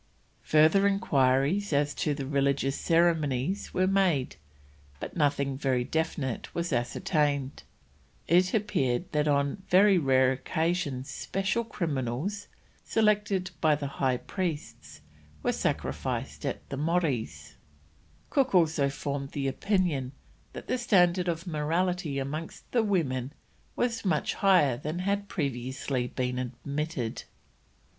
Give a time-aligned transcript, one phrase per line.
[0.45, 4.35] Further enquiries as to the religious ceremonies were made,
[4.99, 7.61] but nothing very definite was ascertained;
[8.27, 12.47] it appeared that on very rare occasions special criminals,
[12.83, 15.01] selected by the high priest,
[15.43, 17.53] were sacrificed at the Moris.
[18.31, 20.13] Cook also formed the opinion
[20.53, 23.33] that the standard of morality amongst the women
[23.75, 27.21] was much higher than had previously been admitted.